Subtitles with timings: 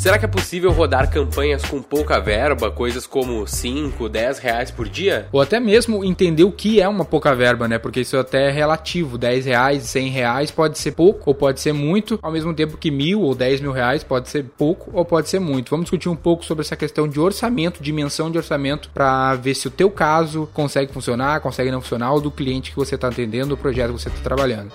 [0.00, 4.88] Será que é possível rodar campanhas com pouca verba, coisas como 5, 10 reais por
[4.88, 5.28] dia?
[5.30, 7.78] Ou até mesmo entender o que é uma pouca verba, né?
[7.78, 9.18] Porque isso até é relativo.
[9.18, 12.90] 10 reais, 100 reais pode ser pouco ou pode ser muito, ao mesmo tempo que
[12.90, 15.68] mil ou 10 mil reais pode ser pouco ou pode ser muito.
[15.68, 19.68] Vamos discutir um pouco sobre essa questão de orçamento, dimensão de orçamento, para ver se
[19.68, 23.52] o teu caso consegue funcionar, consegue não funcionar, ou do cliente que você está atendendo,
[23.52, 24.72] o projeto que você está trabalhando.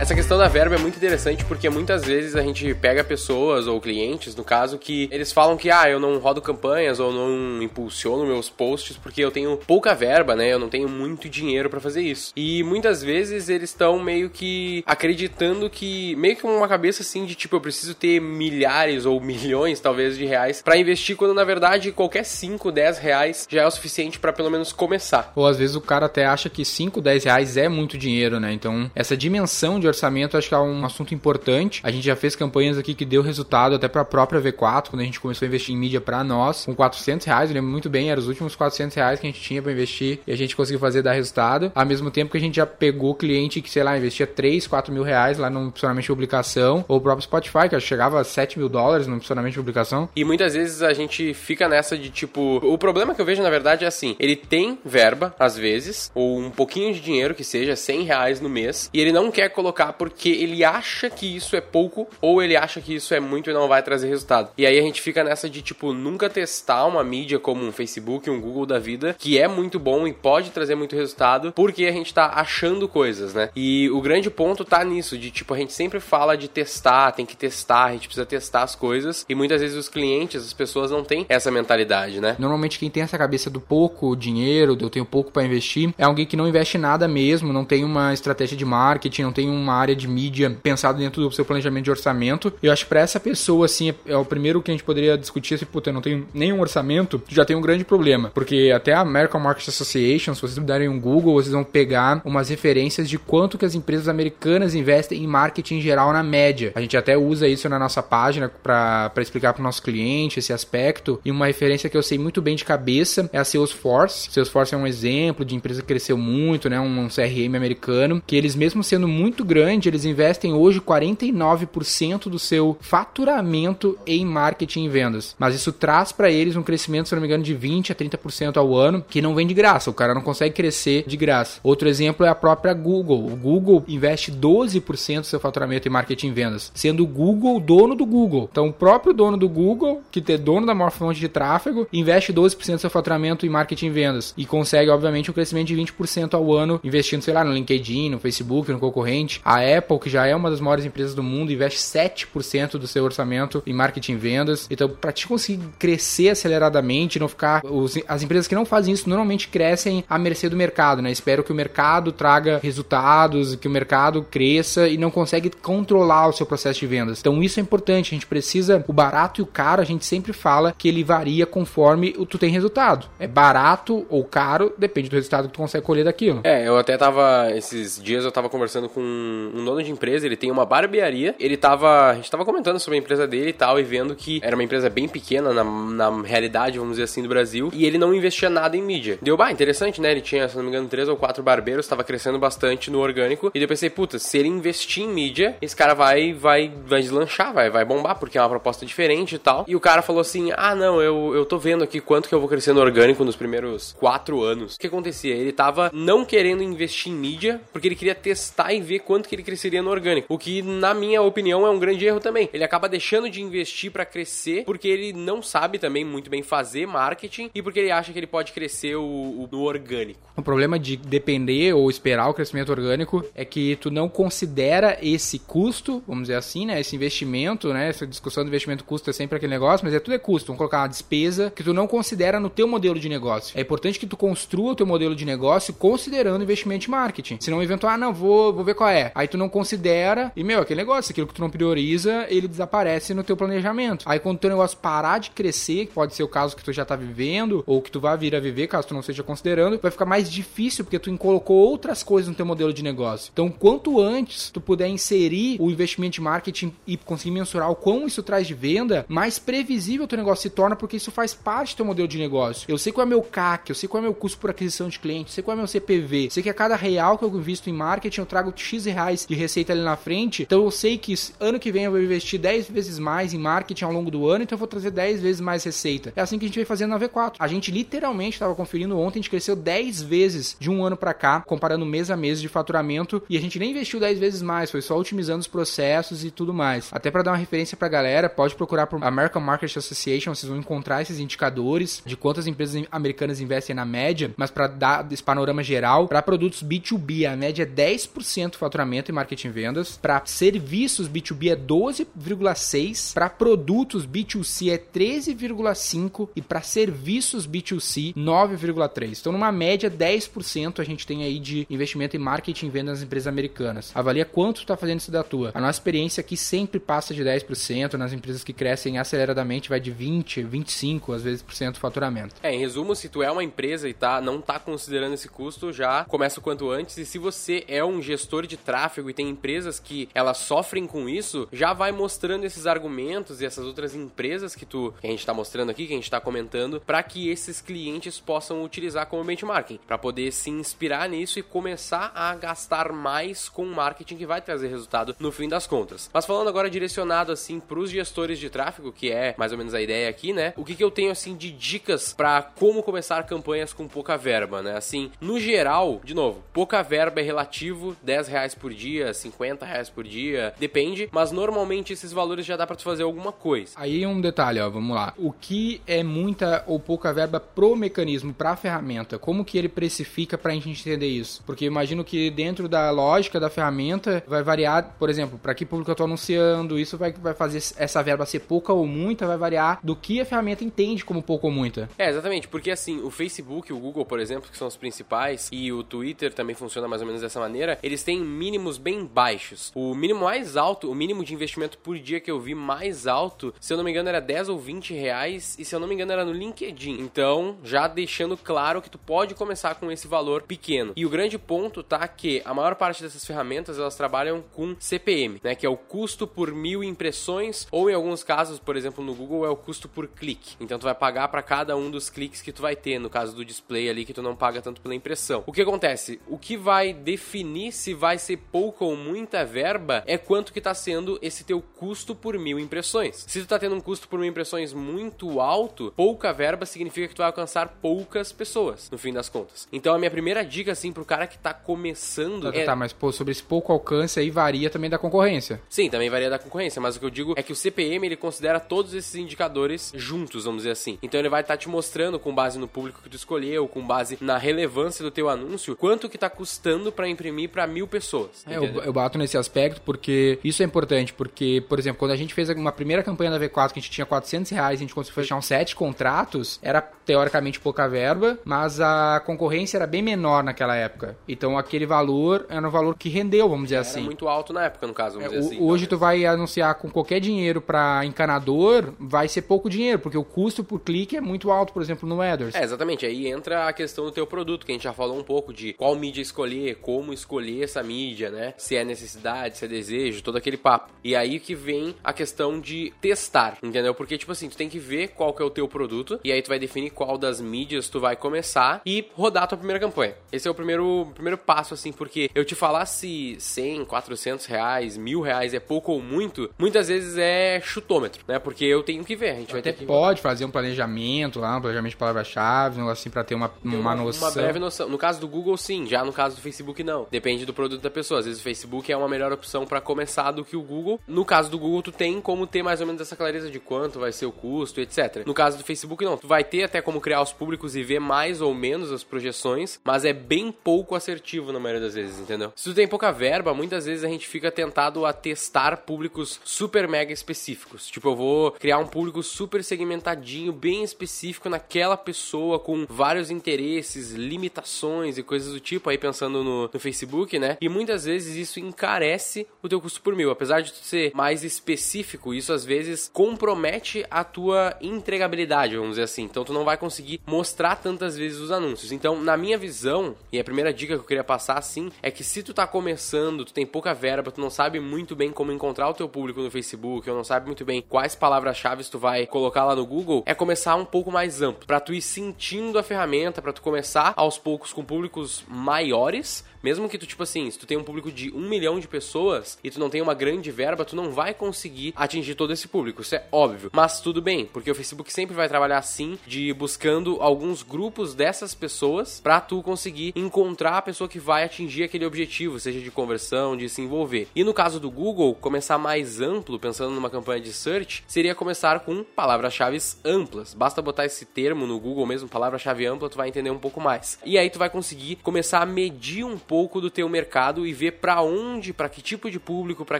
[0.00, 3.80] Essa questão da verba é muito interessante porque muitas vezes a gente pega pessoas ou
[3.80, 8.26] clientes, no caso, que eles falam que ah, eu não rodo campanhas ou não impulsiono
[8.26, 10.52] meus posts porque eu tenho pouca verba, né?
[10.52, 12.32] Eu não tenho muito dinheiro para fazer isso.
[12.36, 17.36] E muitas vezes eles estão meio que acreditando que meio que uma cabeça assim de
[17.36, 21.92] tipo eu preciso ter milhares ou milhões talvez de reais para investir quando na verdade
[21.92, 25.32] qualquer 5, 10 reais já é o suficiente para pelo menos começar.
[25.36, 28.52] Ou às vezes o cara até acha que 5, 10 reais é muito dinheiro, né?
[28.52, 31.80] Então essa dimensão de orçamento acho que é um assunto importante.
[31.84, 35.00] A gente já fez campanhas aqui que deu resultado até para a própria V4, quando
[35.00, 37.90] a gente começou a investir em mídia para nós, com 400 reais, eu lembro muito
[37.90, 40.56] bem, eram os últimos 400 reais que a gente tinha para investir e a gente
[40.56, 41.70] conseguiu fazer dar resultado.
[41.74, 44.92] Ao mesmo tempo que a gente já pegou cliente que, sei lá, investia 3, 4
[44.92, 48.58] mil reais lá no funcionamento de publicação, ou o próprio Spotify, que chegava a 7
[48.58, 50.08] mil dólares no funcionamento de publicação.
[50.16, 52.60] E muitas vezes a gente fica nessa de tipo.
[52.62, 56.38] O problema que eu vejo na verdade é assim: ele tem verba, às vezes, ou
[56.38, 59.73] um pouquinho de dinheiro que seja 100 reais no mês, e ele não quer colocar
[59.98, 63.52] porque ele acha que isso é pouco ou ele acha que isso é muito e
[63.52, 64.50] não vai trazer resultado.
[64.56, 68.30] E aí a gente fica nessa de tipo nunca testar uma mídia como um Facebook,
[68.30, 71.92] um Google da vida, que é muito bom e pode trazer muito resultado, porque a
[71.92, 73.50] gente tá achando coisas, né?
[73.54, 77.26] E o grande ponto tá nisso, de tipo a gente sempre fala de testar, tem
[77.26, 80.90] que testar, a gente precisa testar as coisas e muitas vezes os clientes, as pessoas
[80.90, 82.36] não têm essa mentalidade, né?
[82.38, 86.04] Normalmente quem tem essa cabeça do pouco dinheiro, do eu tenho pouco para investir, é
[86.04, 89.74] alguém que não investe nada mesmo, não tem uma estratégia de marketing, não tem uma
[89.74, 92.52] área de mídia pensado dentro do seu planejamento de orçamento.
[92.62, 95.58] Eu acho que para essa pessoa, assim, é o primeiro que a gente poderia discutir
[95.58, 98.30] se, puta, eu não tenho nenhum orçamento, já tem um grande problema.
[98.34, 102.48] Porque até a American Market Association, se vocês darem um Google, vocês vão pegar umas
[102.48, 106.72] referências de quanto que as empresas americanas investem em marketing em geral na média.
[106.74, 110.52] A gente até usa isso na nossa página para explicar para o nosso cliente esse
[110.52, 111.20] aspecto.
[111.24, 114.30] E uma referência que eu sei muito bem de cabeça é a Salesforce.
[114.30, 116.80] Salesforce é um exemplo de empresa que cresceu muito, né?
[116.80, 122.76] Um CRM americano, que eles mesmo sendo muito grande, eles investem hoje 49% do seu
[122.80, 125.36] faturamento em marketing e vendas.
[125.38, 128.56] Mas isso traz para eles um crescimento, se não me engano, de 20 a 30%
[128.56, 129.88] ao ano, que não vem de graça.
[129.88, 131.60] O cara não consegue crescer de graça.
[131.62, 133.26] Outro exemplo é a própria Google.
[133.26, 137.94] O Google investe 12% do seu faturamento em marketing e vendas, sendo o Google dono
[137.94, 138.48] do Google.
[138.50, 142.32] Então, o próprio dono do Google, que é dono da maior fonte de tráfego, investe
[142.32, 146.34] 12% do seu faturamento em marketing e vendas e consegue, obviamente, um crescimento de 20%
[146.34, 149.40] ao ano investindo, sei lá, no LinkedIn, no Facebook, no concorrente.
[149.44, 153.04] A Apple, que já é uma das maiores empresas do mundo, investe 7% do seu
[153.04, 154.66] orçamento em marketing e vendas.
[154.70, 157.60] Então, para te conseguir crescer aceleradamente, não ficar.
[157.64, 161.10] Os, as empresas que não fazem isso normalmente crescem à mercê do mercado, né?
[161.10, 166.32] Espero que o mercado traga resultados, que o mercado cresça e não consegue controlar o
[166.32, 167.20] seu processo de vendas.
[167.20, 168.14] Então, isso é importante.
[168.14, 168.82] A gente precisa.
[168.88, 172.50] O barato e o caro, a gente sempre fala que ele varia conforme tu tem
[172.50, 173.06] resultado.
[173.18, 176.40] É barato ou caro, depende do resultado que tu consegue colher daquilo.
[176.44, 177.50] É, eu até tava.
[177.54, 181.34] Esses dias eu tava conversando com um dono de empresa, ele tem uma barbearia.
[181.38, 182.10] Ele tava.
[182.10, 184.62] A gente tava comentando sobre a empresa dele e tal, e vendo que era uma
[184.62, 187.70] empresa bem pequena na, na realidade, vamos dizer assim, do Brasil.
[187.72, 189.18] E ele não investia nada em mídia.
[189.20, 190.10] Deu, bah, interessante, né?
[190.10, 193.50] Ele tinha, se não me engano, três ou quatro barbeiros, tava crescendo bastante no orgânico.
[193.54, 197.52] E eu pensei, puta, se ele investir em mídia, esse cara vai, vai, vai deslanchar,
[197.52, 199.64] vai, vai bombar, porque é uma proposta diferente e tal.
[199.66, 202.40] E o cara falou assim: ah, não, eu, eu tô vendo aqui quanto que eu
[202.40, 204.74] vou crescer no orgânico nos primeiros quatro anos.
[204.74, 205.34] O que acontecia?
[205.34, 209.34] Ele tava não querendo investir em mídia, porque ele queria testar e ver quanto que
[209.34, 210.32] ele cresceria no orgânico.
[210.32, 212.48] O que, na minha opinião, é um grande erro também.
[212.52, 216.86] Ele acaba deixando de investir para crescer, porque ele não sabe também muito bem fazer
[216.86, 220.20] marketing e porque ele acha que ele pode crescer o, o, no orgânico.
[220.36, 225.38] O problema de depender ou esperar o crescimento orgânico é que tu não considera esse
[225.38, 226.80] custo, vamos dizer assim, né?
[226.80, 227.88] Esse investimento, né?
[227.88, 230.48] Essa discussão do investimento custo é sempre aquele negócio, mas é tudo é custo.
[230.48, 233.56] Vamos colocar uma despesa que tu não considera no teu modelo de negócio.
[233.56, 237.38] É importante que tu construa o teu modelo de negócio considerando investimento em marketing.
[237.40, 239.12] Senão, eventual, ah, não, vou, vou ver qual é.
[239.14, 243.14] Aí tu não considera, e meu, aquele negócio, aquilo que tu não prioriza, ele desaparece
[243.14, 244.04] no teu planejamento.
[244.08, 246.72] Aí quando o teu negócio parar de crescer, que pode ser o caso que tu
[246.72, 249.78] já tá vivendo, ou que tu vai vir a viver, caso tu não esteja considerando,
[249.80, 253.30] vai ficar mais difícil porque tu colocou outras coisas no teu modelo de negócio.
[253.32, 258.06] Então, quanto antes tu puder inserir o investimento de marketing e conseguir mensurar o quão
[258.06, 261.74] isso traz de venda, mais previsível o teu negócio se torna, porque isso faz parte
[261.74, 262.64] do teu modelo de negócio.
[262.68, 264.98] Eu sei qual é meu CAC, eu sei qual é meu custo por aquisição de
[264.98, 267.70] cliente, eu sei qual é meu CPV, sei que a cada real que eu invisto
[267.70, 271.14] em marketing eu trago X reais de receita ali na frente, então eu sei que
[271.40, 274.44] ano que vem eu vou investir 10 vezes mais em marketing ao longo do ano,
[274.44, 276.12] então eu vou trazer 10 vezes mais receita.
[276.16, 277.34] É assim que a gente vem fazendo na V4.
[277.38, 281.12] A gente literalmente estava conferindo ontem, a gente cresceu 10 vezes de um ano para
[281.14, 284.70] cá, comparando mês a mês de faturamento, e a gente nem investiu 10 vezes mais,
[284.70, 286.88] foi só otimizando os processos e tudo mais.
[286.92, 290.58] Até para dar uma referência pra galera, pode procurar por American Market Association, vocês vão
[290.58, 295.62] encontrar esses indicadores de quantas empresas americanas investem na média, mas para dar esse panorama
[295.62, 301.08] geral, para produtos B2B, a média é 10% faturamento em marketing e vendas, para serviços
[301.08, 309.18] B2B é 12,6, para produtos B2C é 13,5 e para serviços B2C 9,3.
[309.20, 313.02] Então numa média 10% a gente tem aí de investimento em marketing e vendas nas
[313.02, 313.92] empresas americanas.
[313.94, 315.50] Avalia quanto está fazendo isso da tua.
[315.54, 319.90] A nossa experiência aqui sempre passa de 10%, nas empresas que crescem aceleradamente vai de
[319.90, 322.34] 20, 25, às vezes por cento do faturamento.
[322.42, 325.72] É, em resumo, se tu é uma empresa e tá não tá considerando esse custo,
[325.72, 326.96] já começa o quanto antes.
[326.98, 328.73] E se você é um gestor de tráfego
[329.08, 333.64] e tem empresas que elas sofrem com isso, já vai mostrando esses argumentos e essas
[333.64, 336.80] outras empresas que tu que a gente tá mostrando aqui, que a gente tá comentando,
[336.80, 342.12] para que esses clientes possam utilizar como benchmarking, para poder se inspirar nisso e começar
[342.14, 346.10] a gastar mais com marketing que vai trazer resultado no fim das contas.
[346.12, 349.74] Mas falando agora direcionado assim para os gestores de tráfego, que é mais ou menos
[349.74, 350.52] a ideia aqui, né?
[350.56, 354.62] O que, que eu tenho assim de dicas para como começar campanhas com pouca verba,
[354.62, 354.76] né?
[354.76, 359.90] Assim, no geral, de novo, pouca verba é relativo, 10 reais por dia, 50 reais
[359.90, 363.72] por dia, depende, mas normalmente esses valores já dá para tu fazer alguma coisa.
[363.76, 365.12] Aí um detalhe, ó, vamos lá.
[365.16, 369.18] O que é muita ou pouca verba pro mecanismo, pra ferramenta?
[369.18, 371.42] Como que ele precifica pra gente entender isso?
[371.44, 375.66] Porque eu imagino que dentro da lógica da ferramenta vai variar, por exemplo, para que
[375.66, 379.36] público eu tô anunciando, isso vai, vai fazer essa verba ser pouca ou muita, vai
[379.36, 381.88] variar do que a ferramenta entende como pouco ou muita.
[381.98, 385.72] É, exatamente, porque assim, o Facebook, o Google, por exemplo, que são os principais, e
[385.72, 388.20] o Twitter também funciona mais ou menos dessa maneira, eles têm
[388.54, 389.72] mínimos bem baixos.
[389.74, 393.52] O mínimo mais alto, o mínimo de investimento por dia que eu vi mais alto,
[393.60, 395.94] se eu não me engano, era 10 ou 20 reais, e se eu não me
[395.94, 397.00] engano, era no LinkedIn.
[397.00, 400.92] Então, já deixando claro que tu pode começar com esse valor pequeno.
[400.94, 405.40] E o grande ponto tá que a maior parte dessas ferramentas elas trabalham com CPM,
[405.42, 409.14] né, que é o custo por mil impressões, ou em alguns casos, por exemplo, no
[409.14, 410.54] Google é o custo por clique.
[410.60, 413.34] Então tu vai pagar para cada um dos cliques que tu vai ter, no caso
[413.34, 415.42] do display ali que tu não paga tanto pela impressão.
[415.44, 416.20] O que acontece?
[416.28, 420.74] O que vai definir se vai ser pouca ou muita verba é quanto que tá
[420.74, 423.24] sendo esse teu custo por mil impressões.
[423.26, 427.14] Se tu tá tendo um custo por mil impressões muito alto, pouca verba significa que
[427.14, 429.68] tu vai alcançar poucas pessoas, no fim das contas.
[429.72, 432.92] Então a minha primeira dica assim pro cara que tá começando Tá, é tá, mas
[432.92, 435.60] pô, sobre esse pouco alcance aí varia também da concorrência.
[435.68, 438.16] Sim, também varia da concorrência, mas o que eu digo é que o CPM ele
[438.16, 440.98] considera todos esses indicadores juntos, vamos dizer assim.
[441.02, 444.18] Então ele vai estar te mostrando com base no público que tu escolheu, com base
[444.20, 448.33] na relevância do teu anúncio, quanto que tá custando para imprimir para mil pessoas.
[448.46, 452.16] É, eu, eu bato nesse aspecto porque isso é importante, porque, por exemplo, quando a
[452.16, 454.94] gente fez uma primeira campanha da V4 que a gente tinha 400 reais, a gente
[454.94, 460.42] conseguiu fechar uns 7 contratos, era teoricamente pouca verba, mas a concorrência era bem menor
[460.42, 461.16] naquela época.
[461.28, 464.00] Então aquele valor era um valor que rendeu, vamos dizer Era assim.
[464.02, 465.64] muito alto na época, no caso, É, vamos dizer o- assim.
[465.64, 470.24] hoje tu vai anunciar com qualquer dinheiro para encanador, vai ser pouco dinheiro, porque o
[470.24, 472.54] custo por clique é muito alto, por exemplo, no AdWords.
[472.58, 473.04] É, exatamente.
[473.06, 475.72] Aí entra a questão do teu produto, que a gente já falou um pouco de
[475.74, 478.54] qual mídia escolher, como escolher essa mídia, né?
[478.56, 480.92] Se é necessidade, se é desejo, todo aquele papo.
[481.02, 483.94] E aí que vem a questão de testar, entendeu?
[483.94, 486.40] Porque, tipo assim, tu tem que ver qual que é o teu produto, e aí
[486.42, 490.14] tu vai definir qual das mídias tu vai começar e rodar a tua primeira campanha.
[490.32, 494.96] Esse é o primeiro, primeiro passo, assim, porque eu te falar se 100, 400 reais,
[494.96, 498.38] mil reais é pouco ou muito, muitas vezes é chutômetro, né?
[498.38, 499.86] Porque eu tenho que ver, a gente vai ter que...
[499.86, 503.50] pode fazer um planejamento lá, um planejamento de palavra-chave, um negócio assim, pra ter uma,
[503.62, 504.28] uma, noção.
[504.28, 504.88] Uma breve noção.
[504.88, 505.86] No caso do Google, sim.
[505.86, 507.06] Já no caso do Facebook, não.
[507.10, 508.03] Depende do produto da pessoa.
[508.12, 511.00] Às vezes o Facebook é uma melhor opção pra começar do que o Google.
[511.06, 514.00] No caso do Google, tu tem como ter mais ou menos essa clareza de quanto
[514.00, 515.24] vai ser o custo, etc.
[515.26, 516.16] No caso do Facebook, não.
[516.16, 519.78] Tu vai ter até como criar os públicos e ver mais ou menos as projeções,
[519.84, 522.52] mas é bem pouco assertivo na maioria das vezes, entendeu?
[522.56, 526.88] Se tu tem pouca verba, muitas vezes a gente fica tentado a testar públicos super
[526.88, 527.86] mega específicos.
[527.86, 534.12] Tipo, eu vou criar um público super segmentadinho, bem específico naquela pessoa, com vários interesses,
[534.12, 537.56] limitações e coisas do tipo, aí pensando no, no Facebook, né?
[537.60, 540.30] E muitas muitas vezes isso encarece o teu custo por mil.
[540.30, 546.24] Apesar de ser mais específico, isso às vezes compromete a tua entregabilidade, vamos dizer assim.
[546.24, 548.90] Então tu não vai conseguir mostrar tantas vezes os anúncios.
[548.90, 552.24] Então, na minha visão, e a primeira dica que eu queria passar assim, é que
[552.24, 555.88] se tu tá começando, tu tem pouca verba, tu não sabe muito bem como encontrar
[555.88, 559.64] o teu público no Facebook, ou não sabe muito bem quais palavras-chave tu vai colocar
[559.64, 563.40] lá no Google, é começar um pouco mais amplo, para tu ir sentindo a ferramenta,
[563.40, 567.66] para tu começar aos poucos com públicos maiores, mesmo que tu, tipo assim, se tu
[567.66, 570.84] tem um público de um milhão de pessoas e tu não tem uma grande verba,
[570.84, 573.02] tu não vai conseguir atingir todo esse público.
[573.02, 573.70] Isso é óbvio.
[573.72, 578.54] Mas tudo bem, porque o Facebook sempre vai trabalhar assim, de buscando alguns grupos dessas
[578.54, 583.56] pessoas para tu conseguir encontrar a pessoa que vai atingir aquele objetivo, seja de conversão,
[583.56, 584.28] de se envolver.
[584.34, 588.80] E no caso do Google, começar mais amplo, pensando numa campanha de search, seria começar
[588.80, 590.54] com palavras-chave amplas.
[590.54, 594.18] Basta botar esse termo no Google mesmo, palavra-chave ampla, tu vai entender um pouco mais.
[594.24, 597.92] E aí tu vai conseguir começar a medir um pouco do teu mercado e ver
[597.92, 599.98] para onde, para que tipo de público, para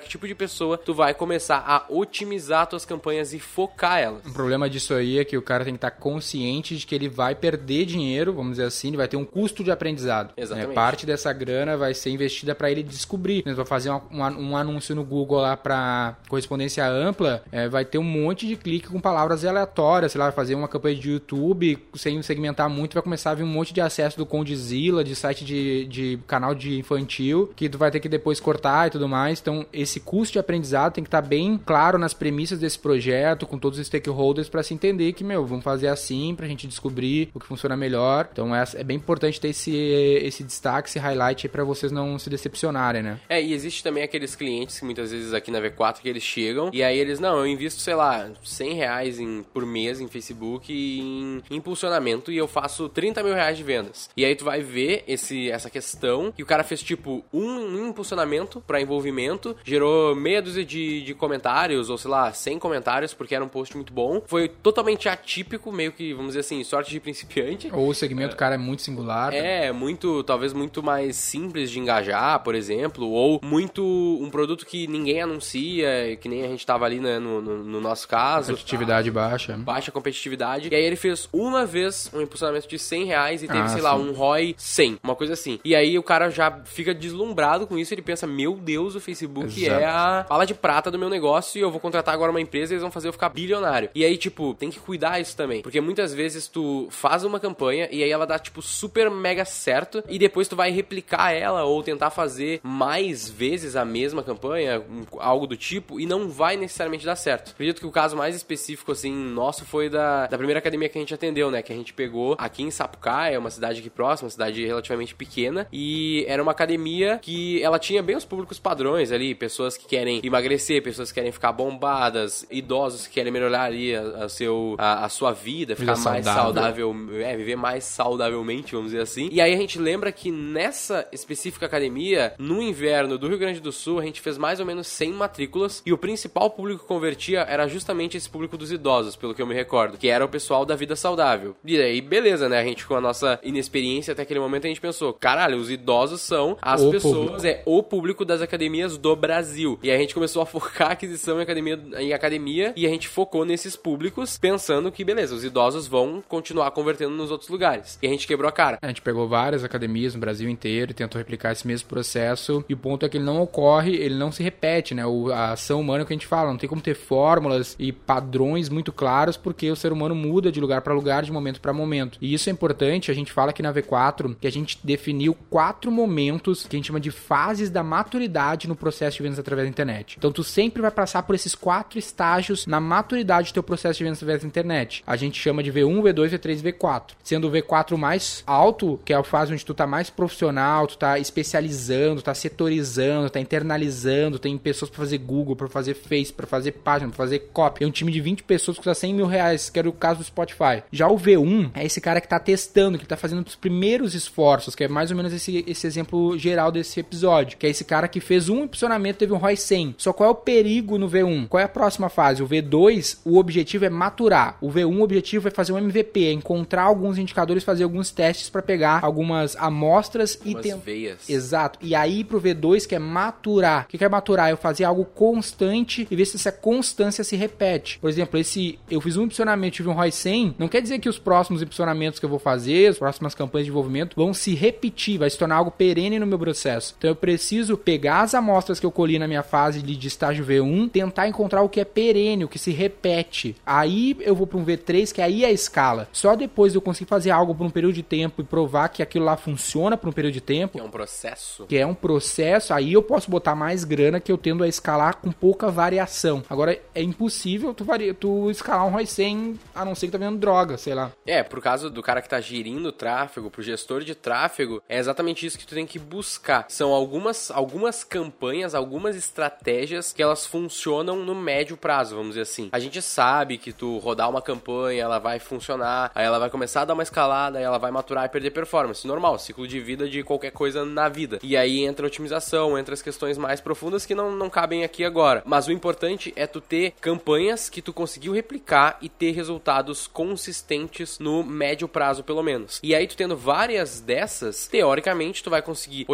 [0.00, 4.24] que tipo de pessoa tu vai começar a otimizar tuas campanhas e focar elas.
[4.24, 6.94] O problema disso aí é que o cara tem que estar tá consciente de que
[6.94, 10.28] ele vai perder dinheiro, vamos dizer assim, ele vai ter um custo de aprendizado.
[10.28, 10.34] Né?
[10.38, 10.68] Exatamente.
[10.68, 10.74] Né?
[10.74, 13.42] Parte dessa grana vai ser investida para ele descobrir.
[13.44, 17.84] Ele vai fazer um, um, um, anúncio no Google lá para correspondência ampla, é, vai
[17.84, 21.10] ter um monte de clique com palavras aleatórias, sei lá, vai fazer uma campanha de
[21.10, 25.16] YouTube sem segmentar muito, vai começar a vir um monte de acesso do Condzilla, de
[25.16, 28.90] site de, de canal canal de infantil, que tu vai ter que depois cortar e
[28.90, 29.40] tudo mais.
[29.40, 33.46] Então, esse custo de aprendizado tem que estar tá bem claro nas premissas desse projeto,
[33.46, 37.30] com todos os stakeholders, para se entender que, meu, vamos fazer assim pra gente descobrir
[37.34, 38.28] o que funciona melhor.
[38.32, 42.30] Então, é, é bem importante ter esse, esse destaque, esse highlight pra vocês não se
[42.30, 43.18] decepcionarem, né?
[43.28, 46.70] É, e existe também aqueles clientes que muitas vezes aqui na V4 que eles chegam
[46.72, 50.72] e aí eles, não, eu invisto, sei lá, 100 reais em, por mês em Facebook
[50.72, 54.08] em impulsionamento e eu faço 30 mil reais de vendas.
[54.16, 57.53] E aí tu vai ver esse, essa questão que o cara fez tipo um
[57.88, 63.34] impulsionamento para envolvimento, gerou meia dúzia de, de comentários, ou sei lá, 100 comentários, porque
[63.34, 64.22] era um post muito bom.
[64.26, 67.70] Foi totalmente atípico, meio que, vamos dizer assim, sorte de principiante.
[67.72, 69.32] Ou o segmento, é, cara, é muito singular.
[69.32, 74.86] É, muito, talvez muito mais simples de engajar, por exemplo, ou muito um produto que
[74.86, 78.52] ninguém anuncia, que nem a gente tava ali né, no, no, no nosso caso.
[78.52, 79.56] Competitividade baixa.
[79.56, 80.68] Baixa competitividade.
[80.70, 83.78] E aí ele fez uma vez um impulsionamento de 100 reais e teve, ah, sei
[83.78, 83.84] sim.
[83.84, 85.58] lá, um ROI 100, uma coisa assim.
[85.64, 89.64] E aí o cara já fica deslumbrado com isso, ele pensa, meu Deus, o Facebook
[89.64, 89.80] Exato.
[89.80, 92.72] é a fala de prata do meu negócio e eu vou contratar agora uma empresa
[92.72, 93.90] e eles vão fazer eu ficar bilionário.
[93.94, 97.88] E aí, tipo, tem que cuidar isso também, porque muitas vezes tu faz uma campanha
[97.90, 101.82] e aí ela dá, tipo, super mega certo e depois tu vai replicar ela ou
[101.82, 104.82] tentar fazer mais vezes a mesma campanha,
[105.18, 107.50] algo do tipo, e não vai necessariamente dar certo.
[107.50, 111.00] Acredito que o caso mais específico, assim, nosso foi da, da primeira academia que a
[111.00, 114.30] gente atendeu, né, que a gente pegou aqui em Sapucaia, uma cidade aqui próxima, uma
[114.30, 119.34] cidade relativamente pequena, e era uma academia que ela tinha bem os públicos padrões ali,
[119.34, 124.24] pessoas que querem emagrecer, pessoas que querem ficar bombadas, idosos que querem melhorar ali a,
[124.24, 126.88] a seu, a, a, sua vida, ficar mais saudável.
[126.88, 129.28] saudável, é, viver mais saudavelmente, vamos dizer assim.
[129.32, 133.72] E aí a gente lembra que nessa específica academia, no inverno do Rio Grande do
[133.72, 137.40] Sul, a gente fez mais ou menos 100 matrículas e o principal público que convertia
[137.40, 140.64] era justamente esse público dos idosos, pelo que eu me recordo, que era o pessoal
[140.64, 141.54] da vida saudável.
[141.64, 142.58] E aí, beleza, né?
[142.60, 145.94] A gente com a nossa inexperiência até aquele momento a gente pensou, caralho, os idosos
[145.94, 147.46] idosos são as o pessoas, público.
[147.46, 149.78] é o público das academias do Brasil.
[149.82, 153.08] E a gente começou a focar a aquisição em academia, em academia e a gente
[153.08, 157.98] focou nesses públicos, pensando que, beleza, os idosos vão continuar convertendo nos outros lugares.
[158.02, 158.78] E a gente quebrou a cara.
[158.82, 162.64] A gente pegou várias academias no Brasil inteiro e tentou replicar esse mesmo processo.
[162.68, 165.06] E o ponto é que ele não ocorre, ele não se repete, né?
[165.06, 168.68] O, a ação humana que a gente fala, não tem como ter fórmulas e padrões
[168.68, 172.18] muito claros, porque o ser humano muda de lugar para lugar, de momento para momento.
[172.20, 175.90] E isso é importante, a gente fala aqui na V4 que a gente definiu quatro
[175.90, 179.70] momentos que a gente chama de fases da maturidade no processo de vendas através da
[179.70, 180.16] internet.
[180.18, 184.04] Então tu sempre vai passar por esses quatro estágios na maturidade do teu processo de
[184.04, 185.04] vendas através da internet.
[185.06, 187.10] A gente chama de V1, V2, V3 V4.
[187.22, 190.96] Sendo o V4 mais alto, que é a fase onde tu tá mais profissional, tu
[190.96, 196.46] tá especializando, tá setorizando, tá internalizando, tem pessoas para fazer Google, para fazer Face, para
[196.46, 197.84] fazer página, para fazer copy.
[197.84, 200.20] É um time de 20 pessoas que custa 100 mil reais, que era o caso
[200.20, 200.82] do Spotify.
[200.90, 204.74] Já o V1 é esse cara que tá testando, que tá fazendo os primeiros esforços,
[204.74, 208.08] que é mais ou menos esse esse exemplo geral desse episódio, que é esse cara
[208.08, 209.96] que fez um impulsionamento teve um ROI 100.
[209.98, 211.48] Só qual é o perigo no V1?
[211.48, 212.42] Qual é a próxima fase?
[212.42, 214.56] O V2, o objetivo é maturar.
[214.60, 218.48] O V1, o objetivo é fazer um MVP, é encontrar alguns indicadores, fazer alguns testes
[218.48, 221.28] para pegar algumas amostras e ter veias.
[221.28, 221.78] Exato.
[221.82, 223.84] E aí pro V2 que é maturar.
[223.84, 224.50] O que é maturar?
[224.50, 227.98] Eu fazer algo constante e ver se essa constância se repete.
[227.98, 231.08] Por exemplo, esse eu fiz um impulsionamento tive um ROI 100, não quer dizer que
[231.08, 235.18] os próximos impulsionamentos que eu vou fazer, as próximas campanhas de desenvolvimento vão se repetir,
[235.18, 236.83] vai se tornar algo perene no meu processo.
[236.84, 236.94] Processo.
[236.98, 240.90] Então eu preciso pegar as amostras que eu colhi na minha fase de estágio V1,
[240.90, 243.56] tentar encontrar o que é perene, o que se repete.
[243.64, 246.08] Aí eu vou para um V3, que aí é a escala.
[246.12, 249.24] Só depois eu conseguir fazer algo por um período de tempo e provar que aquilo
[249.24, 250.78] lá funciona por um período de tempo.
[250.78, 251.66] Que é um processo.
[251.66, 255.16] Que é um processo, aí eu posso botar mais grana que eu tendo a escalar
[255.16, 256.42] com pouca variação.
[256.48, 258.12] Agora é impossível tu, vari...
[258.12, 261.12] tu escalar um ROI 100 a não ser que tá vendo droga, sei lá.
[261.26, 264.98] É, por causa do cara que tá gerindo o tráfego, pro gestor de tráfego, é
[264.98, 266.66] exatamente isso que tu tem que buscar.
[266.74, 272.68] São algumas, algumas campanhas, algumas estratégias que elas funcionam no médio prazo, vamos dizer assim.
[272.72, 276.82] A gente sabe que tu rodar uma campanha, ela vai funcionar, aí ela vai começar
[276.82, 279.06] a dar uma escalada, aí ela vai maturar e perder performance.
[279.06, 281.38] Normal, ciclo de vida de qualquer coisa na vida.
[281.44, 285.04] E aí entra a otimização, entra as questões mais profundas que não, não cabem aqui
[285.04, 285.44] agora.
[285.46, 291.20] Mas o importante é tu ter campanhas que tu conseguiu replicar e ter resultados consistentes
[291.20, 292.80] no médio prazo, pelo menos.
[292.82, 296.04] E aí tu tendo várias dessas, teoricamente tu vai conseguir,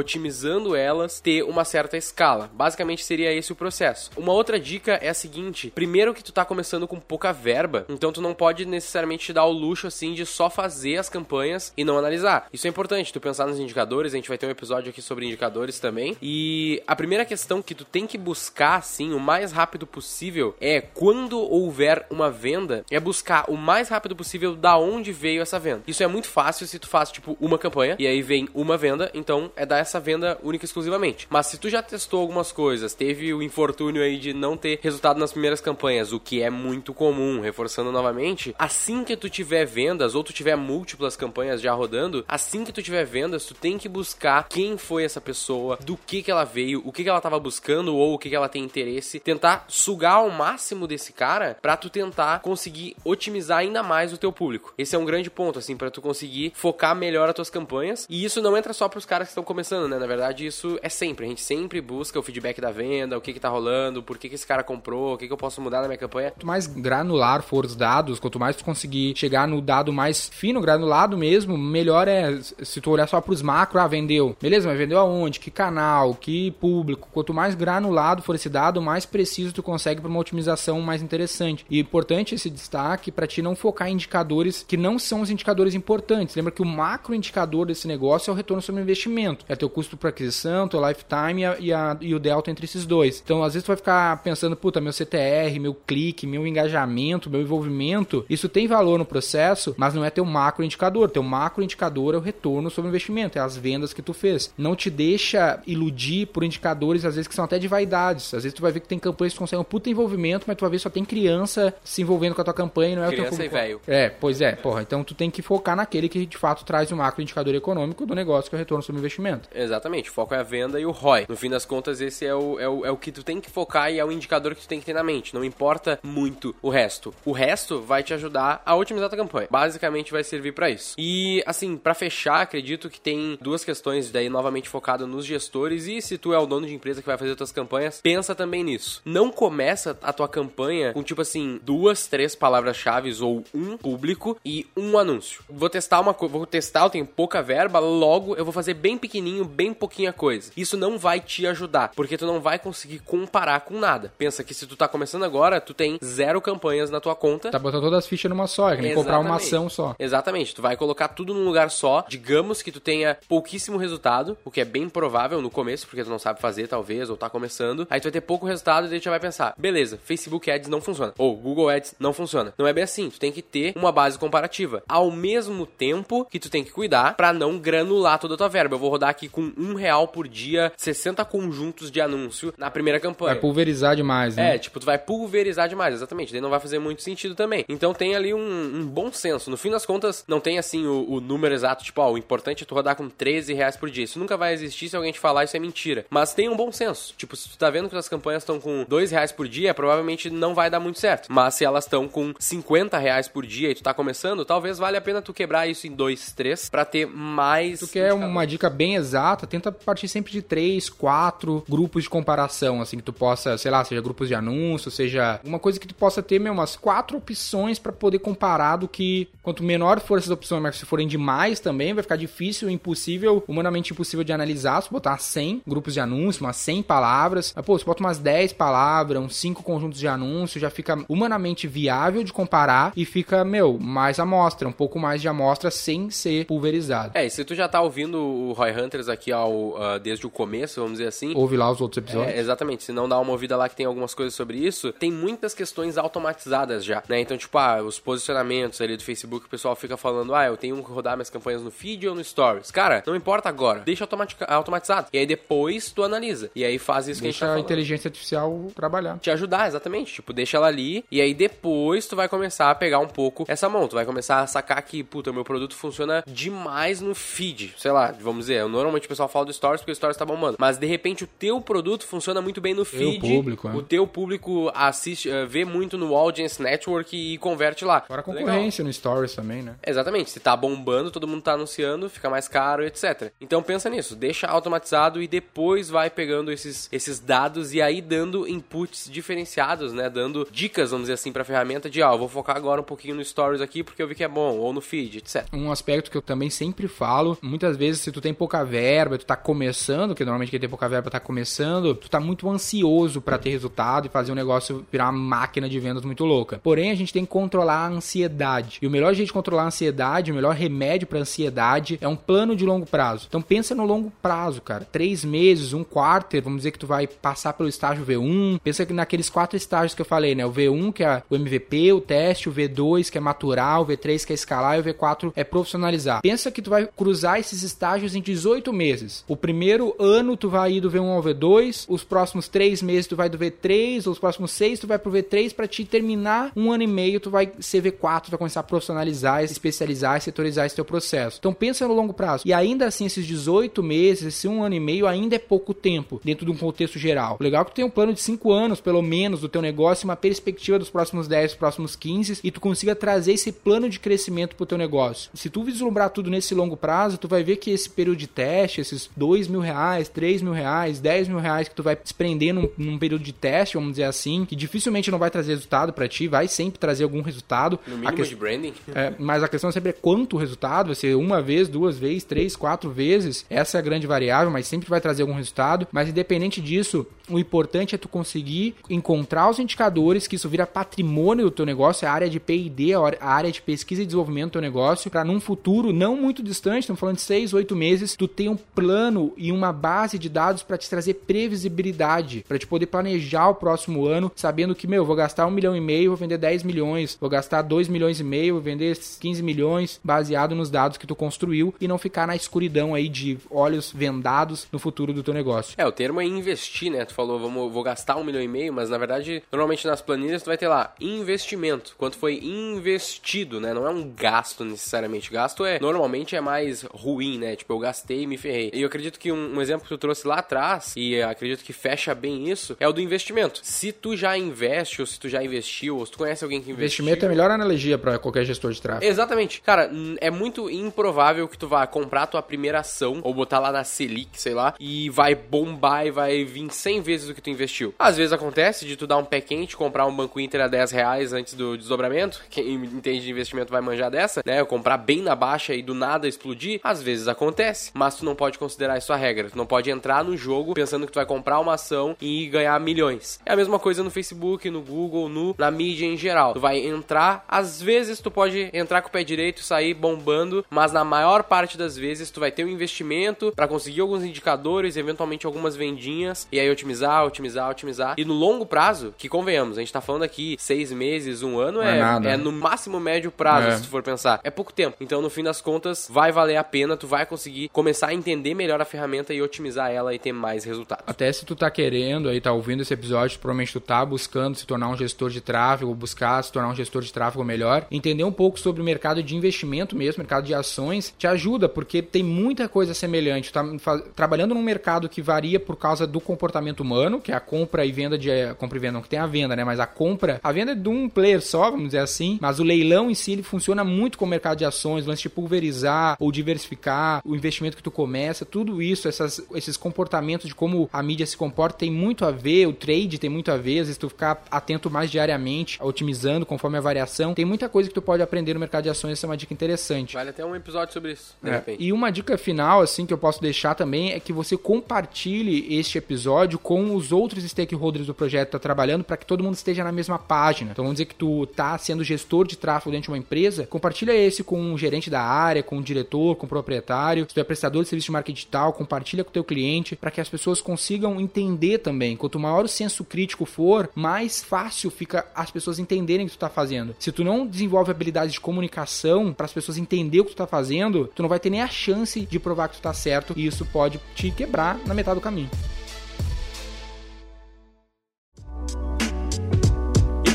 [0.51, 2.51] otimizando elas, ter uma certa escala.
[2.53, 4.11] Basicamente seria esse o processo.
[4.17, 8.13] Uma outra dica é a seguinte: primeiro que tu tá começando com pouca verba, então
[8.13, 11.85] tu não pode necessariamente te dar o luxo assim de só fazer as campanhas e
[11.85, 12.49] não analisar.
[12.53, 15.27] Isso é importante, tu pensar nos indicadores, a gente vai ter um episódio aqui sobre
[15.27, 16.17] indicadores também.
[16.21, 20.81] E a primeira questão que tu tem que buscar assim o mais rápido possível é
[20.81, 25.83] quando houver uma venda, é buscar o mais rápido possível da onde veio essa venda.
[25.87, 29.11] Isso é muito fácil se tu faz tipo uma campanha e aí vem uma venda,
[29.15, 31.27] então é dar essa venda única e exclusivamente.
[31.31, 35.19] Mas se tu já testou algumas coisas, teve o infortúnio aí de não ter resultado
[35.19, 40.15] nas primeiras campanhas, o que é muito comum, reforçando novamente, assim que tu tiver vendas
[40.15, 43.89] ou tu tiver múltiplas campanhas já rodando, assim que tu tiver vendas, tu tem que
[43.89, 47.39] buscar quem foi essa pessoa, do que que ela veio, o que que ela tava
[47.39, 51.77] buscando ou o que que ela tem interesse, tentar sugar ao máximo desse cara para
[51.77, 54.73] tu tentar conseguir otimizar ainda mais o teu público.
[54.79, 58.07] Esse é um grande ponto assim para tu conseguir focar melhor as tuas campanhas.
[58.09, 59.99] E isso não entra só para os caras que estão começando, né?
[59.99, 63.33] Na verdade, isso é sempre, a gente sempre busca o feedback da venda, o que
[63.33, 65.81] que tá rolando, por que que esse cara comprou, o que que eu posso mudar
[65.81, 66.31] na minha campanha.
[66.33, 70.61] Quanto mais granular for os dados, quanto mais tu conseguir chegar no dado mais fino,
[70.61, 74.37] granulado mesmo, melhor é se tu olhar só para os macro, ah, vendeu.
[74.41, 75.41] Beleza, mas vendeu aonde?
[75.41, 76.15] Que canal?
[76.15, 77.09] Que público?
[77.13, 81.65] Quanto mais granulado for esse dado, mais preciso tu consegue para uma otimização mais interessante.
[81.71, 85.75] E importante esse destaque para ti não focar em indicadores que não são os indicadores
[85.75, 86.35] importantes.
[86.35, 89.45] Lembra que o macro indicador desse negócio é o retorno sobre o investimento.
[89.49, 92.65] É teu custo por aquisição, teu lifetime e, a, e, a, e o delta entre
[92.65, 93.21] esses dois.
[93.25, 97.41] Então, às vezes tu vai ficar pensando, puta, meu CTR, meu clique, meu engajamento, meu
[97.41, 101.11] envolvimento, isso tem valor no processo, mas não é teu macro indicador.
[101.11, 104.53] Teu macro indicador é o retorno sobre o investimento, é as vendas que tu fez.
[104.57, 108.35] Não te deixa iludir por indicadores, às vezes, que são até de vaidades.
[108.35, 110.61] Às vezes tu vai ver que tem campanhas que conseguem um puta envolvimento, mas tu
[110.61, 113.35] vai ver que só tem criança se envolvendo com a tua campanha, não é criança
[113.35, 113.81] o teu e velho.
[113.87, 114.83] É, pois é, porra.
[114.83, 118.15] Então tu tem que focar naquele que de fato traz o macro indicador econômico do
[118.15, 119.49] negócio, que é o retorno sobre o investimento.
[119.55, 121.27] Exatamente, o foco é a venda e o ROI.
[121.29, 123.51] No fim das contas, esse é o, é o, é o que tu tem que
[123.51, 125.35] focar e é o indicador que tu tem que ter na mente.
[125.35, 127.13] Não importa muito o resto.
[127.25, 129.49] O resto vai te ajudar a otimizar a tua campanha.
[129.51, 130.95] Basicamente vai servir para isso.
[130.97, 136.01] E assim, para fechar, acredito que tem duas questões daí novamente focado nos gestores e
[136.01, 139.03] se tu é o dono de empresa que vai fazer tuas campanhas, pensa também nisso.
[139.05, 144.67] Não começa a tua campanha com tipo assim, duas, três palavras-chave ou um público e
[144.77, 145.43] um anúncio.
[145.49, 148.97] Vou testar uma coisa, vou testar, eu tenho pouca verba, logo eu vou fazer bem
[148.97, 150.53] pequenininho, bem pouquinha coisa.
[150.57, 154.13] Isso não vai te ajudar, porque tu não vai conseguir comparar com nada.
[154.17, 157.51] Pensa que se tu tá começando agora, tu tem zero campanhas na tua conta.
[157.51, 159.97] Tá botando todas as fichas numa só, é que nem comprar uma ação só.
[159.99, 162.05] Exatamente, tu vai colocar tudo num lugar só.
[162.09, 166.11] Digamos que tu tenha pouquíssimo resultado, o que é bem provável no começo, porque tu
[166.11, 167.87] não sabe fazer, talvez, ou tá começando.
[167.91, 170.69] Aí tu vai ter pouco resultado e daí tu já vai pensar, beleza, Facebook Ads
[170.69, 172.55] não funciona, ou Google Ads não funciona.
[172.57, 174.85] Não é bem assim, tu tem que ter uma base comparativa.
[174.89, 178.77] Ao mesmo tempo que tu tem que cuidar para não granular toda a tua verba.
[178.77, 183.01] Eu vou rodar aqui com um real por dia, 60 conjuntos de anúncio na primeira
[183.01, 183.33] campanha.
[183.33, 184.55] Vai pulverizar demais, né?
[184.55, 186.33] É, tipo, tu vai pulverizar demais, exatamente.
[186.33, 187.65] Daí não vai fazer muito sentido também.
[187.69, 189.51] Então tem ali um, um bom senso.
[189.51, 192.63] No fim das contas, não tem assim o, o número exato, tipo, ó, o importante
[192.63, 194.05] é tu rodar com 13 reais por dia.
[194.05, 196.05] Isso nunca vai existir se alguém te falar isso é mentira.
[196.11, 197.15] Mas tem um bom senso.
[197.17, 200.31] Tipo, se tu tá vendo que as campanhas estão com 2 reais por dia, provavelmente
[200.31, 201.29] não vai dar muito certo.
[201.31, 204.99] Mas se elas estão com 50 reais por dia e tu tá começando, talvez valha
[204.99, 207.81] a pena tu quebrar isso em 2, 3 para ter mais.
[207.81, 212.81] Tu quer uma dica bem exata, tenta partir sempre de 3, 4 grupos de comparação,
[212.81, 215.95] assim, que tu possa, sei lá, seja grupos de anúncios, seja uma coisa que tu
[215.95, 220.31] possa ter, meu, umas quatro opções para poder comparar do que quanto menor for essas
[220.31, 224.83] opções, mas se forem demais também, vai ficar difícil, impossível, humanamente impossível de analisar.
[224.83, 229.23] Se botar 100 grupos de anúncios, umas 100 palavras, pô, se bota umas 10 palavras,
[229.23, 234.19] uns 5 conjuntos de anúncios, já fica humanamente viável de comparar e fica, meu, mais
[234.19, 237.13] amostra, um pouco mais de amostra sem ser pulverizado.
[237.15, 240.31] É, e se tu já tá ouvindo o Roy Hunters aqui há uh, desde o
[240.31, 241.35] começo, vamos dizer assim.
[241.35, 242.35] Ouve lá os outros episódios.
[242.35, 242.85] É, exatamente.
[242.85, 245.97] Se não dá uma ouvida lá que tem algumas coisas sobre isso, tem muitas questões
[245.97, 247.21] automatizadas já, né?
[247.21, 250.83] Então, tipo, ah, os posicionamentos ali do Facebook, o pessoal fica falando, ah, eu tenho
[250.83, 252.71] que rodar minhas campanhas no feed ou no stories.
[252.71, 254.07] Cara, não importa agora, deixa
[254.49, 255.09] automatizado.
[255.13, 256.51] E aí depois tu analisa.
[256.55, 259.19] E aí faz isso deixa que a gente tá a inteligência artificial trabalhar.
[259.19, 260.15] Te ajudar, exatamente.
[260.15, 263.69] Tipo, deixa ela ali e aí depois tu vai começar a pegar um pouco essa
[263.69, 263.87] mão.
[263.89, 267.75] Tu vai começar a sacar que, puta, meu produto funciona demais no feed.
[267.77, 270.57] Sei lá, vamos dizer, normalmente o pessoal fala do stories porque o stories tá bombando.
[270.59, 273.19] Mas de repente o teu produto funciona muito bem no feed.
[273.19, 273.73] O público, é.
[273.75, 278.03] O teu público assiste, uh, vê muito no Audience Network e converte lá.
[278.03, 278.87] Fora a concorrência Legal.
[278.87, 279.75] no stories também, né?
[279.87, 280.31] Exatamente.
[280.31, 283.33] Se tá bombando, todo mundo tá anunciando, fica mais caro, etc.
[283.41, 288.49] Então pensa nisso, deixa automatizado e depois vai pegando esses, esses dados e aí dando
[288.49, 290.09] inputs diferenciados, né?
[290.09, 293.15] Dando dicas, vamos dizer assim, pra ferramenta de, ó, ah, vou focar agora um pouquinho
[293.15, 295.47] no stories aqui porque eu vi que é bom, ou no feed, etc.
[295.53, 299.27] Um aspecto que eu também sempre falo, muitas vezes se tu tem pouca verba, tu
[299.27, 303.39] tá começando, que normalmente quem tem pouca verba tá começando, tu tá muito ansioso para
[303.39, 306.61] ter resultado e fazer um negócio virar uma máquina de vendas muito louca.
[306.63, 308.79] Porém, a gente tem que controlar a ansiedade.
[308.81, 312.17] E o melhor jeito de controlar a ansiedade, o melhor remédio para ansiedade é um
[312.17, 313.27] plano de longo prazo.
[313.29, 314.87] Então pensa no longo prazo, cara.
[314.91, 318.61] Três meses, um quarto, vamos dizer que tu vai passar pelo estágio V1.
[318.63, 320.45] Pensa que naqueles quatro estágios que eu falei, né?
[320.45, 324.25] O V1 que é o MVP, o teste, o V2 que é maturar, o V3
[324.25, 326.21] que é escalar e o V4 é profissionalizar.
[326.23, 329.25] Pensa que tu vai cruzar esses estágios em 18 meses.
[329.31, 333.15] O primeiro ano tu vai ir do V1 ao V2, os próximos três meses tu
[333.15, 336.83] vai do V3, os próximos seis tu vai pro V3 para te terminar um ano
[336.83, 340.85] e meio tu vai ser V4, tu vai começar a profissionalizar, especializar setorizar esse teu
[340.85, 341.37] processo.
[341.39, 342.43] Então pensa no longo prazo.
[342.45, 346.21] E ainda assim esses 18 meses, esse um ano e meio ainda é pouco tempo
[346.25, 347.37] dentro de um contexto geral.
[347.39, 349.63] O legal é que tu tem um plano de 5 anos pelo menos do teu
[349.63, 354.01] negócio, uma perspectiva dos próximos 10, próximos 15 e tu consiga trazer esse plano de
[354.01, 355.31] crescimento pro teu negócio.
[355.35, 358.81] Se tu vislumbrar tudo nesse longo prazo, tu vai ver que esse período de teste,
[358.81, 362.69] esses 2 mil reais, 3 mil reais, 10 mil reais que tu vai desprender num,
[362.77, 366.29] num período de teste, vamos dizer assim, que dificilmente não vai trazer resultado para ti,
[366.29, 367.79] vai sempre trazer algum resultado.
[367.87, 368.23] No mínimo que...
[368.23, 368.75] de branding.
[368.95, 372.57] É, mas a questão sempre é quanto resultado, vai ser uma vez, duas vezes, três,
[372.57, 373.45] quatro vezes.
[373.49, 375.87] Essa é a grande variável, mas sempre vai trazer algum resultado.
[375.93, 381.45] Mas independente disso, o importante é tu conseguir encontrar os indicadores, que isso vira patrimônio
[381.47, 384.53] do teu negócio, é a área de P&D, a área de pesquisa e desenvolvimento do
[384.53, 388.27] teu negócio, para num futuro não muito distante, estamos falando de seis, oito meses, tu
[388.27, 389.00] ter um plano
[389.37, 394.07] e uma base de dados para te trazer previsibilidade, para te poder planejar o próximo
[394.07, 397.31] ano, sabendo que, meu, vou gastar um milhão e meio, vou vender 10 milhões, vou
[397.31, 401.75] gastar 2 milhões e meio, vou vender 15 milhões, baseado nos dados que tu construiu
[401.81, 405.75] e não ficar na escuridão aí de olhos vendados no futuro do teu negócio.
[405.79, 407.05] É, o termo é investir, né?
[407.05, 410.43] Tu falou, vamos, vou gastar um milhão e meio, mas na verdade, normalmente nas planilhas
[410.43, 413.73] tu vai ter lá investimento, quanto foi investido, né?
[413.73, 415.31] Não é um gasto necessariamente.
[415.31, 417.57] Gasto é, normalmente é mais ruim, né?
[417.57, 418.71] Tipo, eu gastei e me ferrei.
[418.75, 422.15] E acredito que um, um exemplo que tu trouxe lá atrás, e acredito que fecha
[422.15, 423.61] bem isso, é o do investimento.
[423.63, 426.71] Se tu já investe, ou se tu já investiu, ou se tu conhece alguém que
[426.71, 426.85] investiu...
[426.85, 429.11] Investimento é a melhor analogia para qualquer gestor de tráfego.
[429.11, 429.63] Exatamente.
[429.63, 433.85] Cara, é muito improvável que tu vá comprar tua primeira ação, ou botar lá na
[433.85, 437.95] Selic, sei lá, e vai bombar e vai vir 100 vezes o que tu investiu.
[437.99, 440.91] Às vezes acontece de tu dar um pé quente, comprar um Banco Inter a 10
[440.91, 444.65] reais antes do desdobramento, quem entende de investimento vai manjar dessa, né?
[444.65, 448.59] Comprar bem na baixa e do nada explodir, às vezes acontece, mas tu não pode
[448.59, 449.51] considerar isso a regra.
[449.51, 452.79] Tu não pode entrar no jogo pensando que tu vai comprar uma ação e ganhar
[452.81, 453.41] milhões.
[453.45, 456.55] É a mesma coisa no Facebook, no Google, no, na mídia em geral.
[456.55, 460.93] Tu vai entrar, às vezes tu pode entrar com o pé direito, sair bombando, mas
[460.93, 465.47] na maior parte das vezes tu vai ter um investimento para conseguir alguns indicadores, eventualmente
[465.47, 468.15] algumas vendinhas, e aí otimizar, otimizar, otimizar.
[468.17, 471.81] E no longo prazo, que convenhamos, a gente tá falando aqui seis meses, um ano,
[471.83, 473.77] é, é, é no máximo médio prazo, é.
[473.77, 474.41] se tu for pensar.
[474.45, 474.97] É pouco tempo.
[475.01, 478.55] Então, no fim das contas, vai valer a pena, tu vai conseguir começar a entender
[478.55, 481.05] melhor a ferramenta e otimizar ela e ter mais resultados.
[481.07, 484.67] Até se tu tá querendo aí, tá ouvindo esse episódio, provavelmente tu tá buscando se
[484.67, 488.33] tornar um gestor de tráfego, buscar se tornar um gestor de tráfego melhor, entender um
[488.33, 492.69] pouco sobre o mercado de investimento mesmo, mercado de ações, te ajuda, porque tem muita
[492.69, 493.51] coisa semelhante.
[493.51, 497.41] Tu tá trabalhando num mercado que varia por causa do comportamento humano, que é a
[497.41, 498.29] compra e venda de.
[498.59, 499.65] Compra e venda, não que tem a venda, né?
[499.65, 502.65] Mas a compra, a venda é de um player só, vamos dizer assim, mas o
[502.65, 506.31] leilão em si ele funciona muito com o mercado de ações, lance de pulverizar ou
[506.31, 511.27] diversificar, o investimento que tu começa, tudo isso, essas, esses comportamentos de como a mídia
[511.27, 514.09] se comporta tem muito a ver, o trade tem muito a ver, às vezes tu
[514.09, 518.55] ficar atento mais diariamente, otimizando conforme a variação, tem muita coisa que tu pode aprender
[518.55, 520.15] no mercado de ações, essa é uma dica interessante.
[520.15, 521.63] Vale até um episódio sobre isso, é.
[521.79, 525.99] E uma dica final, assim, que eu posso deixar também é que você compartilhe este
[525.99, 529.85] episódio com os outros stakeholders do projeto que tá trabalhando para que todo mundo esteja
[529.85, 530.73] na mesma página.
[530.73, 534.13] Então vamos dizer que tu tá sendo gestor de tráfego dentro de uma empresa, compartilha
[534.15, 537.27] esse com um gerente da área, com um diretor, com um proprietário.
[537.29, 540.11] Se tu é prestador de serviço de marketing digital, compartilha com o teu cliente para
[540.11, 542.17] que as pessoas consigam entender também.
[542.17, 546.37] Quanto maior o senso crítico for, mais fácil fica as pessoas entenderem o que tu
[546.37, 546.95] está fazendo.
[546.99, 550.47] Se tu não desenvolve habilidade de comunicação para as pessoas entenderem o que tu está
[550.47, 553.47] fazendo, tu não vai ter nem a chance de provar que tu está certo e
[553.47, 555.51] isso pode te quebrar na metade do caminho.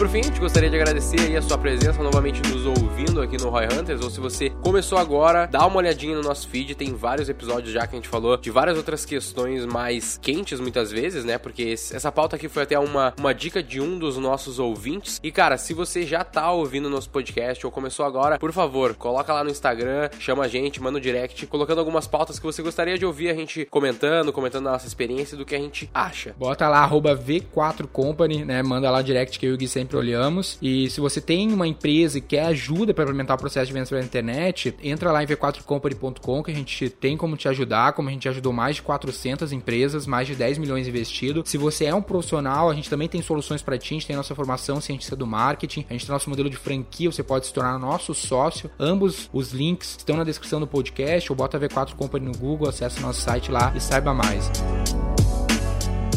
[0.06, 3.50] Por fim, te gostaria de agradecer aí a sua presença novamente nos ouvindo aqui no
[3.50, 7.28] Roy Hunters, ou se você começou agora, dá uma olhadinha no nosso feed, tem vários
[7.28, 11.40] episódios já que a gente falou de várias outras questões mais quentes muitas vezes, né?
[11.40, 15.20] Porque esse, essa pauta aqui foi até uma, uma dica de um dos nossos ouvintes.
[15.24, 19.34] E cara, se você já tá ouvindo nosso podcast ou começou agora, por favor, coloca
[19.34, 22.96] lá no Instagram, chama a gente, manda um direct, colocando algumas pautas que você gostaria
[22.96, 26.36] de ouvir a gente comentando, comentando a nossa experiência do que a gente acha.
[26.38, 28.62] Bota lá, arroba V4Company, né?
[28.62, 30.58] Manda lá direct que eu e o Gui sempre olhamos.
[30.62, 33.90] E se você tem uma empresa e quer ajuda para implementar o processo de vendas
[33.90, 38.12] pela internet, entra lá em v4company.com que a gente tem como te ajudar, como a
[38.12, 41.50] gente ajudou mais de 400 empresas, mais de 10 milhões investidos.
[41.50, 44.16] Se você é um profissional, a gente também tem soluções para ti, a gente tem
[44.16, 47.48] a nossa formação cientista do marketing, a gente tem nosso modelo de franquia, você pode
[47.48, 48.70] se tornar nosso sócio.
[48.80, 53.00] Ambos os links estão na descrição do podcast ou bota V4 Company no Google, acessa
[53.00, 54.52] o nosso site lá e saiba mais.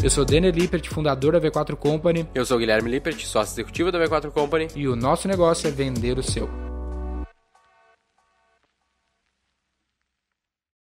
[0.01, 2.25] Eu sou Denner Lippert, fundador da V4 Company.
[2.33, 4.69] Eu sou Guilherme Lippert, sócio executivo da V4 Company.
[4.73, 6.47] E o nosso negócio é vender o seu.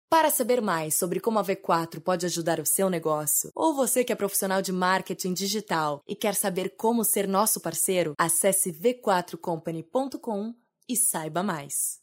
[0.09, 4.13] Para saber mais sobre como a V4 pode ajudar o seu negócio, ou você que
[4.13, 10.53] é profissional de marketing digital e quer saber como ser nosso parceiro, acesse v4company.com
[10.87, 11.99] e saiba mais.